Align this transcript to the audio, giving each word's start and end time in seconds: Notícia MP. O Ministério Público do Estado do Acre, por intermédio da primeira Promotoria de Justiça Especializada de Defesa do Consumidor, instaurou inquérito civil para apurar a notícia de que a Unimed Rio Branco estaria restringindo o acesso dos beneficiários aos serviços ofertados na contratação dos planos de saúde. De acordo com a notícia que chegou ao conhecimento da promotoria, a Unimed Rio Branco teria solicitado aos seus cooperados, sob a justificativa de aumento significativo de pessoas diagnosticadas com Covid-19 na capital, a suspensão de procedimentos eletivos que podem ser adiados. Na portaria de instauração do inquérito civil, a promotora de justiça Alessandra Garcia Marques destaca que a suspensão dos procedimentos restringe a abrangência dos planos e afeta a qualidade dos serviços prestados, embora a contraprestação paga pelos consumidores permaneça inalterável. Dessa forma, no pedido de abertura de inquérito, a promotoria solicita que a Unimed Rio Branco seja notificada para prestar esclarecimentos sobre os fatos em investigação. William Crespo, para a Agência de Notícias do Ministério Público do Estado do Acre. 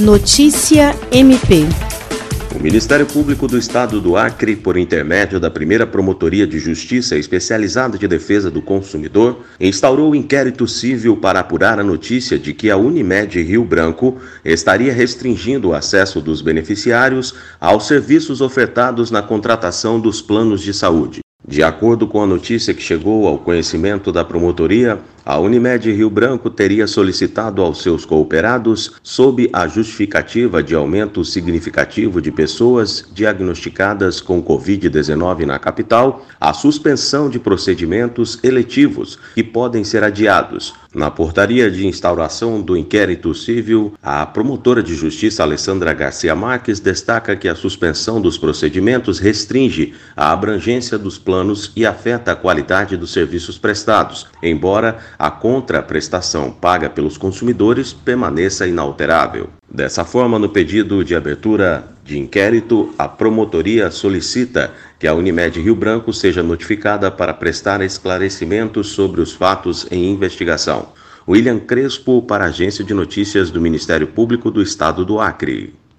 Notícia 0.00 0.92
MP. 1.12 1.68
O 2.52 2.60
Ministério 2.60 3.06
Público 3.06 3.46
do 3.46 3.56
Estado 3.56 4.00
do 4.00 4.16
Acre, 4.16 4.56
por 4.56 4.76
intermédio 4.76 5.38
da 5.38 5.48
primeira 5.48 5.86
Promotoria 5.86 6.48
de 6.48 6.58
Justiça 6.58 7.16
Especializada 7.16 7.96
de 7.96 8.08
Defesa 8.08 8.50
do 8.50 8.60
Consumidor, 8.60 9.44
instaurou 9.60 10.12
inquérito 10.12 10.66
civil 10.66 11.18
para 11.18 11.38
apurar 11.38 11.78
a 11.78 11.84
notícia 11.84 12.36
de 12.36 12.52
que 12.52 12.72
a 12.72 12.76
Unimed 12.76 13.40
Rio 13.40 13.64
Branco 13.64 14.18
estaria 14.44 14.92
restringindo 14.92 15.68
o 15.68 15.74
acesso 15.74 16.20
dos 16.20 16.42
beneficiários 16.42 17.32
aos 17.60 17.86
serviços 17.86 18.40
ofertados 18.40 19.12
na 19.12 19.22
contratação 19.22 20.00
dos 20.00 20.20
planos 20.20 20.60
de 20.60 20.74
saúde. 20.74 21.20
De 21.46 21.62
acordo 21.62 22.08
com 22.08 22.20
a 22.20 22.26
notícia 22.26 22.74
que 22.74 22.82
chegou 22.82 23.28
ao 23.28 23.38
conhecimento 23.38 24.10
da 24.10 24.24
promotoria, 24.24 24.98
a 25.24 25.38
Unimed 25.38 25.90
Rio 25.90 26.10
Branco 26.10 26.50
teria 26.50 26.86
solicitado 26.86 27.62
aos 27.62 27.82
seus 27.82 28.04
cooperados, 28.04 28.92
sob 29.02 29.48
a 29.52 29.66
justificativa 29.66 30.62
de 30.62 30.74
aumento 30.74 31.24
significativo 31.24 32.20
de 32.20 32.30
pessoas 32.30 33.08
diagnosticadas 33.12 34.20
com 34.20 34.42
Covid-19 34.42 35.46
na 35.46 35.58
capital, 35.58 36.26
a 36.38 36.52
suspensão 36.52 37.30
de 37.30 37.38
procedimentos 37.38 38.38
eletivos 38.42 39.18
que 39.34 39.42
podem 39.42 39.82
ser 39.82 40.04
adiados. 40.04 40.74
Na 40.94 41.10
portaria 41.10 41.68
de 41.68 41.88
instauração 41.88 42.62
do 42.62 42.76
inquérito 42.76 43.34
civil, 43.34 43.94
a 44.00 44.24
promotora 44.24 44.80
de 44.80 44.94
justiça 44.94 45.42
Alessandra 45.42 45.92
Garcia 45.92 46.36
Marques 46.36 46.78
destaca 46.78 47.34
que 47.34 47.48
a 47.48 47.56
suspensão 47.56 48.20
dos 48.20 48.38
procedimentos 48.38 49.18
restringe 49.18 49.94
a 50.16 50.30
abrangência 50.30 50.96
dos 50.96 51.18
planos 51.18 51.72
e 51.74 51.84
afeta 51.84 52.30
a 52.30 52.36
qualidade 52.36 52.96
dos 52.96 53.12
serviços 53.12 53.58
prestados, 53.58 54.28
embora 54.40 54.98
a 55.18 55.30
contraprestação 55.30 56.50
paga 56.50 56.90
pelos 56.90 57.16
consumidores 57.16 57.92
permaneça 57.92 58.66
inalterável. 58.66 59.48
Dessa 59.70 60.04
forma, 60.04 60.38
no 60.38 60.48
pedido 60.48 61.04
de 61.04 61.14
abertura 61.14 61.84
de 62.04 62.18
inquérito, 62.18 62.94
a 62.98 63.08
promotoria 63.08 63.90
solicita 63.90 64.72
que 64.98 65.06
a 65.06 65.14
Unimed 65.14 65.60
Rio 65.60 65.74
Branco 65.74 66.12
seja 66.12 66.42
notificada 66.42 67.10
para 67.10 67.34
prestar 67.34 67.80
esclarecimentos 67.80 68.88
sobre 68.88 69.20
os 69.20 69.32
fatos 69.32 69.86
em 69.90 70.10
investigação. 70.12 70.88
William 71.26 71.58
Crespo, 71.58 72.20
para 72.22 72.44
a 72.44 72.48
Agência 72.48 72.84
de 72.84 72.92
Notícias 72.92 73.50
do 73.50 73.60
Ministério 73.60 74.06
Público 74.06 74.50
do 74.50 74.60
Estado 74.60 75.04
do 75.04 75.18
Acre. 75.18 75.74